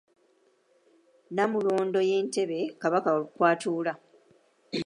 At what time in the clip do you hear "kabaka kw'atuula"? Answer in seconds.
2.81-3.93